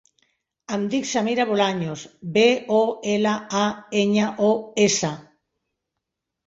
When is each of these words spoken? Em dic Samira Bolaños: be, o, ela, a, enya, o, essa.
Em 0.77 0.85
dic 0.93 1.05
Samira 1.09 1.45
Bolaños: 1.49 2.05
be, 2.39 2.47
o, 2.81 2.81
ela, 3.15 3.35
a, 3.63 3.65
enya, 4.05 4.35
o, 4.51 4.53
essa. 4.89 5.15